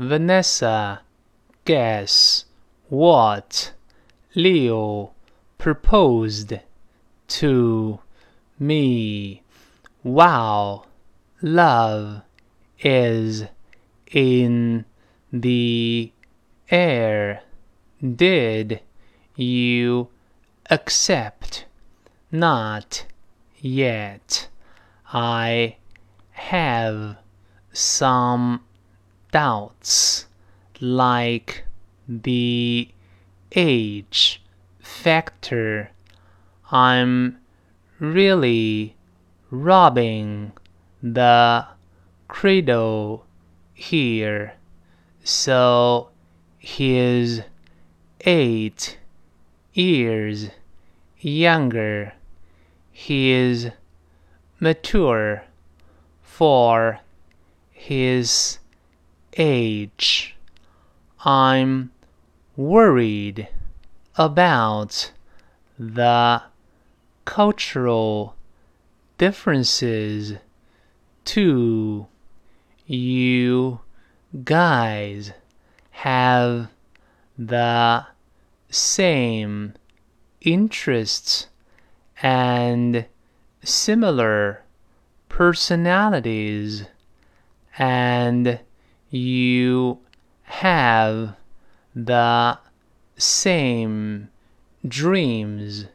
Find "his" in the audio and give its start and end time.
57.70-58.59